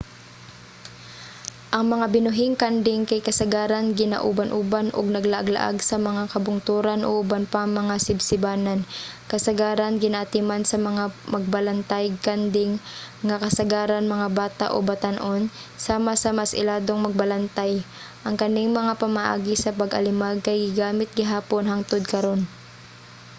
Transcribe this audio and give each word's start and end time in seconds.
ang 1.77 1.85
mga 1.93 2.05
binuhing 2.13 2.55
kanding 2.61 3.01
kay 3.09 3.21
kasagaran 3.29 3.87
ginauban-uban 3.99 4.87
ug 4.97 5.05
naglaag-laag 5.15 5.77
sa 5.89 5.97
mga 6.07 6.23
kabungturan 6.33 7.01
o 7.07 7.09
uban 7.21 7.45
pang 7.53 7.71
mga 7.79 7.95
sibsibanan 8.07 8.79
kasagaran 9.31 9.93
ginaatiman 10.03 10.63
sa 10.67 10.77
mga 10.87 11.03
magbalantayg 11.33 12.13
kanding 12.27 12.73
nga 13.27 13.37
kasagaran 13.45 14.11
mga 14.13 14.27
bata 14.41 14.65
o 14.75 14.77
batan-on 14.91 15.41
sama 15.85 16.11
sa 16.21 16.29
mas 16.37 16.51
iladong 16.61 16.99
magbalantay. 17.05 17.73
ang 18.25 18.35
kaning 18.41 18.71
mga 18.79 18.93
pamaagi 19.01 19.53
sa 19.59 19.71
pag-alimag 19.79 20.37
kay 20.45 20.57
gigamit 20.63 21.09
gihapon 21.17 21.65
hangtod 21.71 22.03
karun 22.13 22.41